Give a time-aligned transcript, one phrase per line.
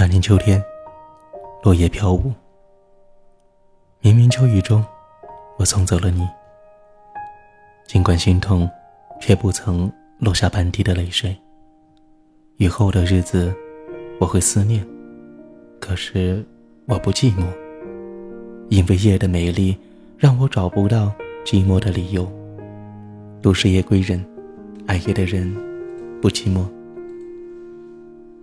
[0.00, 0.64] 那年秋天，
[1.62, 2.32] 落叶飘舞。
[4.00, 4.82] 绵绵秋雨中，
[5.58, 6.26] 我送走了你。
[7.86, 8.66] 尽管心痛，
[9.20, 11.36] 却不曾落下半滴的泪水。
[12.56, 13.54] 以后的日子，
[14.18, 14.82] 我会思念，
[15.78, 16.42] 可是
[16.86, 17.44] 我不寂寞，
[18.70, 19.76] 因为夜的美丽
[20.16, 21.12] 让我找不到
[21.44, 22.26] 寂寞的理由。
[23.42, 24.24] 都是夜归人，
[24.86, 25.54] 爱夜的人
[26.22, 26.64] 不寂寞。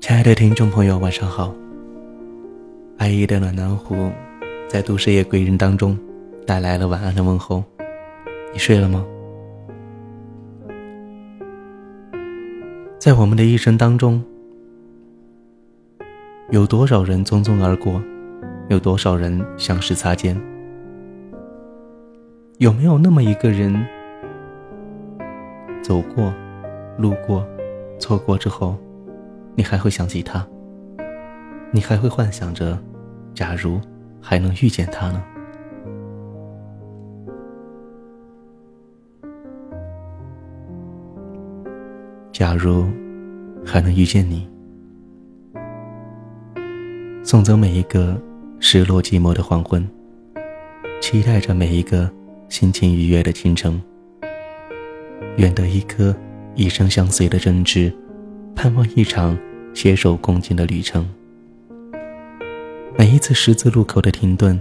[0.07, 1.53] 亲爱的听众朋友，晚上好。
[2.97, 4.09] 爱意的暖暖壶，
[4.69, 5.99] 在都市夜归人当中，
[6.45, 7.61] 带来了晚安的问候。
[8.53, 9.05] 你睡了吗？
[12.97, 14.23] 在我们的一生当中，
[16.51, 18.01] 有多少人匆匆而过，
[18.69, 20.41] 有多少人相识擦肩？
[22.59, 23.85] 有没有那么一个人，
[25.83, 26.33] 走过、
[26.97, 27.45] 路过、
[27.99, 28.73] 错过之后？
[29.57, 30.47] 你还会想起他？
[31.71, 32.77] 你还会幻想着，
[33.33, 33.81] 假如
[34.21, 35.23] 还能遇见他呢？
[42.31, 42.85] 假如
[43.65, 44.47] 还能遇见你，
[47.23, 48.15] 送走每一个
[48.59, 49.83] 失落寂寞的黄昏，
[51.01, 52.07] 期待着每一个
[52.47, 53.81] 心情愉悦的清晨，
[55.37, 56.15] 愿得一颗
[56.53, 57.91] 一生相随的真挚，
[58.55, 59.35] 盼望一场。
[59.77, 61.07] 携手共进的旅程。
[62.97, 64.59] 每一次十字路口的停顿，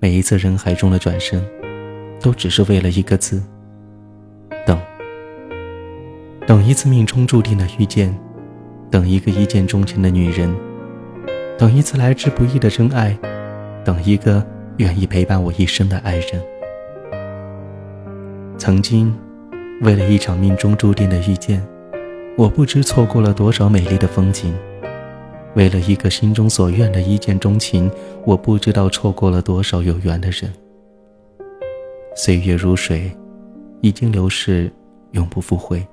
[0.00, 1.40] 每一次人海中的转身，
[2.20, 3.40] 都只是为了一个字：
[4.66, 4.76] 等。
[6.44, 8.12] 等一次命中注定的遇见，
[8.90, 10.52] 等一个一见钟情的女人，
[11.56, 13.16] 等一次来之不易的真爱，
[13.84, 14.44] 等一个
[14.78, 16.42] 愿意陪伴我一生的爱人。
[18.58, 19.16] 曾经，
[19.82, 21.64] 为了一场命中注定的遇见。
[22.38, 24.54] 我不知错过了多少美丽的风景，
[25.56, 27.90] 为了一个心中所愿的一见钟情，
[28.24, 30.48] 我不知道错过了多少有缘的人。
[32.14, 33.10] 岁月如水，
[33.80, 34.70] 已经流逝，
[35.10, 35.84] 永不复回。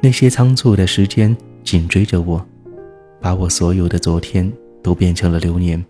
[0.00, 2.44] 那些仓促的时间紧追着我，
[3.20, 4.52] 把我所有的昨天
[4.82, 5.82] 都变成了流年。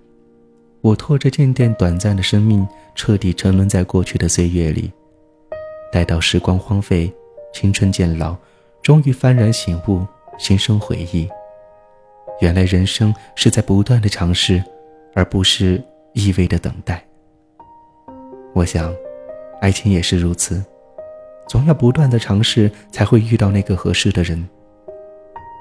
[0.82, 4.92] 我拖着渐渐短暂的生命，彻底沉沦在过去的岁月里。
[5.90, 7.10] 待到时光荒废，
[7.54, 8.36] 青春渐老。
[8.84, 10.06] 终于幡然醒悟，
[10.36, 11.26] 心生回忆。
[12.42, 14.62] 原来人生是在不断的尝试，
[15.14, 17.02] 而不是一味的等待。
[18.52, 18.94] 我想，
[19.62, 20.62] 爱情也是如此，
[21.48, 24.46] 总要不断的尝试，才会遇到那个合适的人。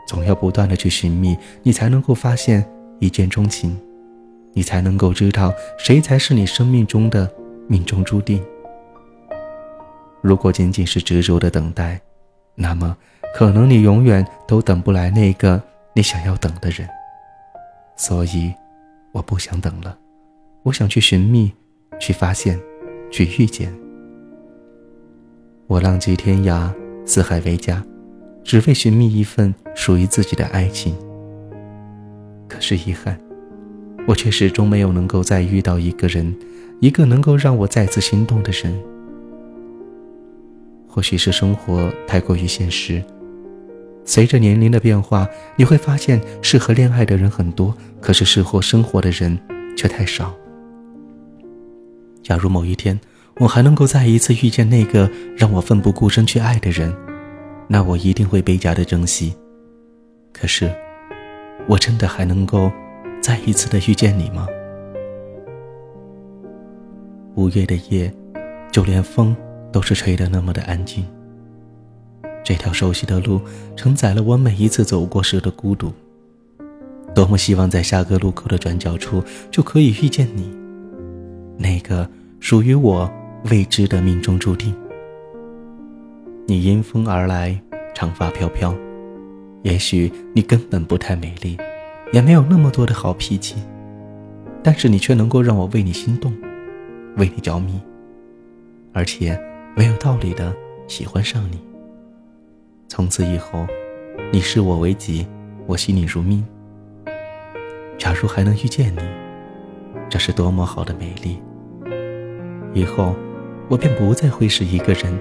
[0.06, 2.70] 总要不断的去寻觅，你才能够发现
[3.00, 3.80] 一见钟情，
[4.52, 7.34] 你才能够知道谁才是你生命中的
[7.70, 8.44] 命中注定。
[10.20, 12.02] 如果仅仅是执着的等待，
[12.56, 12.96] 那么。
[13.36, 15.60] 可能你永远都等不来那个
[15.96, 16.88] 你想要等的人，
[17.96, 18.54] 所以
[19.12, 19.98] 我不想等了，
[20.62, 21.52] 我想去寻觅，
[22.00, 22.60] 去发现，
[23.12, 23.74] 去遇见。
[25.66, 26.72] 我浪迹天涯，
[27.08, 27.84] 四海为家，
[28.44, 30.96] 只为寻觅一份属于自己的爱情。
[32.48, 33.20] 可是遗憾，
[34.08, 36.38] 我却始终没有能够再遇到一个人，
[36.80, 38.80] 一个能够让我再次心动的人。
[40.94, 43.04] 或许是生活太过于现实。
[44.06, 49.36] 随着年龄的变化，你会发现适合恋爱的人很多，可是适合生活的人
[49.76, 50.32] 却太少。
[52.22, 53.00] 假如某一天
[53.40, 56.96] 我还能够再一次遇见那个让我奋不顾身去爱的人，
[57.68, 59.34] 那我一定会倍加的珍惜。
[60.32, 60.72] 可是，
[61.68, 62.72] 我真的还能够
[63.20, 64.46] 再一次的遇见你吗？
[67.34, 68.14] 五月的夜，
[68.72, 69.36] 就连风
[69.74, 71.04] 都是吹得那么的安静。
[72.46, 73.42] 这条熟悉的路
[73.76, 75.92] 承载了我每一次走过时的孤独。
[77.16, 80.52] 多么希望在下个路口的转角处就可以遇见你，
[81.58, 83.12] 那个属于我
[83.52, 84.74] 未知的命中注定。
[86.48, 87.60] 你迎风而来，
[87.94, 88.76] 长发飘飘，
[89.62, 91.56] 也许你根本不太美丽，
[92.12, 93.56] 也没有那么多的好脾气，
[94.62, 96.34] 但是你却能够让我为你心动，
[97.18, 97.80] 为你着迷，
[98.92, 99.40] 而且
[99.76, 100.56] 没有道理的
[100.88, 101.60] 喜欢上你。
[102.88, 103.66] 从此以后，
[104.32, 105.26] 你视我为己，
[105.66, 106.46] 我惜你如命。
[107.98, 109.00] 假如还能遇见你，
[110.10, 111.42] 这是多么好的美丽！
[112.74, 113.16] 以后，
[113.68, 115.20] 我便不再会是一个人，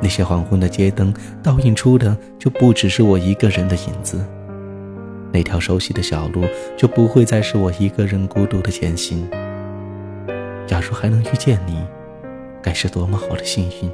[0.00, 1.12] 那些黄昏的街灯
[1.42, 4.24] 倒映出的就不只是我一个人的影子，
[5.32, 6.44] 那条熟悉的小路
[6.78, 9.28] 就不会再是我一个人孤独的前行。
[10.66, 11.84] 假如还能遇见你，
[12.62, 13.90] 该是多么好的幸运！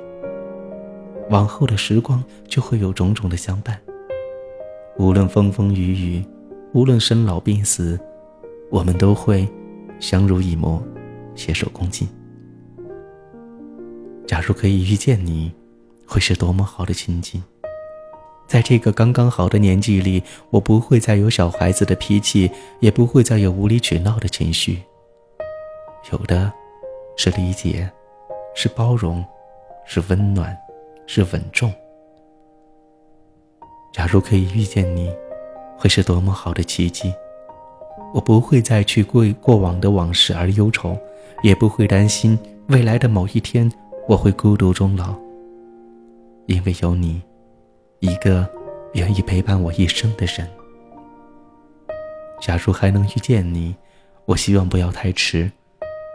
[1.30, 3.80] 往后的时光就会有种种的相伴，
[4.96, 6.24] 无论风风雨雨，
[6.72, 7.98] 无论生老病死，
[8.70, 9.48] 我们都会
[9.98, 10.82] 相濡以沫，
[11.34, 12.08] 携手共进。
[14.26, 15.52] 假如可以遇见你，
[16.06, 17.42] 会是多么好的情景！
[18.46, 22.48] 在这个刚刚好的年纪里，我不会再有小孩子的脾气，
[22.78, 24.80] 也不会再有无理取闹的情绪。
[26.12, 26.52] 有的
[27.16, 27.90] 是理解，
[28.58, 29.22] 是包容，
[29.84, 30.56] 是温暖，
[31.06, 31.70] 是稳重。
[33.92, 35.14] 假如可以遇见你，
[35.76, 37.12] 会是多么好的奇迹！
[38.14, 40.96] 我不会再去为过往的往事而忧愁，
[41.42, 42.38] 也不会担心
[42.68, 43.70] 未来的某一天
[44.08, 45.14] 我会孤独终老，
[46.46, 47.20] 因为有你。
[48.00, 48.48] 一个
[48.94, 50.48] 愿意陪伴我一生的人。
[52.40, 53.76] 假如还能遇见你，
[54.24, 55.50] 我希望不要太迟，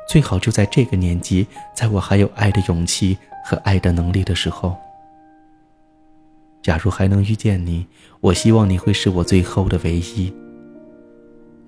[0.07, 4.75] 最好就在这个年纪，在我还有爱的勇气和爱的能力的时候。
[6.61, 7.87] 假如还能遇见你，
[8.19, 10.31] 我希望你会是我最后的唯一，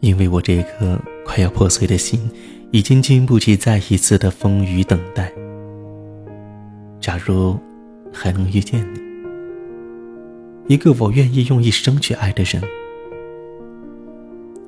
[0.02, 2.30] 因为我这颗快要破碎的心，
[2.72, 5.32] 已经经不起再一次的风雨等待。
[7.00, 7.58] 假如
[8.14, 9.02] 还能遇见你。
[10.68, 12.62] 一个我愿意用一生去爱的人。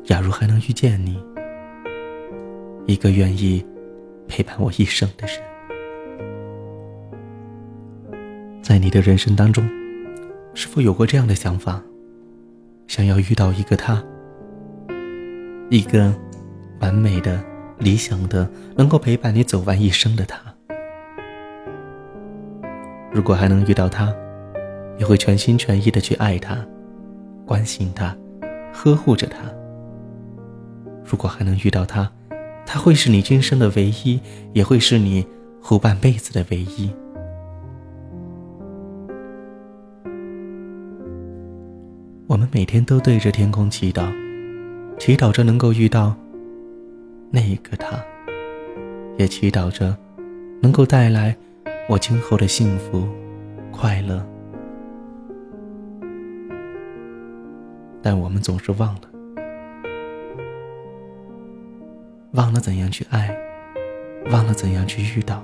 [0.04, 1.18] 假如还能遇见你，
[2.86, 3.66] 一个愿意
[4.28, 5.40] 陪伴我一生的人，
[8.62, 9.68] 在你的人生当中，
[10.54, 11.82] 是否有过这样的想法？
[12.88, 14.04] 想要遇到一个他，
[15.70, 16.14] 一个
[16.80, 17.44] 完美的、
[17.80, 20.40] 理想的，能够陪伴你走完一生的他。
[23.12, 24.14] 如果还能遇到他。
[24.98, 26.58] 也会全心全意的去爱他，
[27.46, 28.16] 关心他，
[28.72, 29.40] 呵护着他。
[31.04, 32.10] 如果还能遇到他，
[32.66, 34.20] 他会是你今生的唯一，
[34.54, 35.26] 也会是你
[35.62, 36.90] 后半辈子的唯一。
[42.28, 44.12] 我们每天都对着天空祈祷，
[44.98, 46.16] 祈祷着能够遇到
[47.30, 48.04] 那一个他，
[49.18, 49.96] 也祈祷着
[50.62, 51.36] 能够带来
[51.88, 53.08] 我今后的幸福、
[53.72, 54.26] 快乐。
[58.02, 59.02] 但我们总是忘了，
[62.36, 63.34] 忘了怎样去爱，
[64.30, 65.42] 忘了怎样去遇到。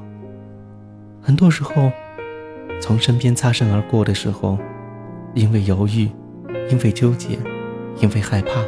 [1.22, 1.90] 很多时候，
[2.82, 4.58] 从身边擦身而过的时候，
[5.34, 6.10] 因为犹豫，
[6.70, 7.40] 因为纠结，
[8.02, 8.66] 因为害怕，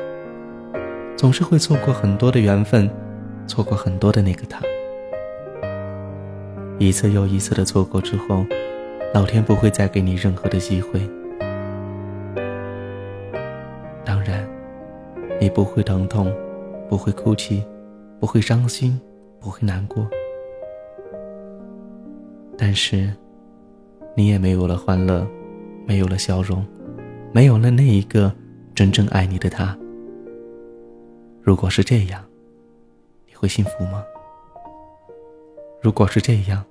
[1.17, 2.89] 总是会错过很多的缘分，
[3.45, 4.61] 错过很多的那个他。
[6.79, 8.45] 一次又一次的错过之后，
[9.13, 11.01] 老天不会再给你任何的机会。
[14.05, 14.47] 当然
[15.41, 16.33] 你不会疼痛，
[16.87, 17.63] 不会哭泣，
[18.23, 18.97] 不会伤心，
[19.37, 20.07] 不会难过。
[22.57, 23.13] 但是，
[24.15, 25.27] 你也没有了欢乐，
[25.85, 26.65] 没有了笑容，
[27.33, 28.33] 没有了那一个
[28.73, 29.77] 真正爱你的他。
[31.41, 32.23] 如果是这样，
[33.27, 34.01] 你会幸福吗？
[35.81, 36.63] 如果是这样，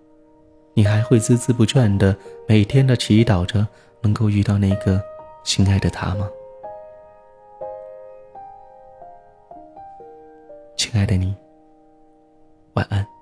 [0.72, 2.16] 你还会孜孜不倦的
[2.48, 3.69] 每天的祈祷着
[4.00, 4.98] 能够遇到那个
[5.44, 6.26] 心爱的他吗？
[10.78, 11.37] 亲爱的你，
[12.74, 13.21] 晚安。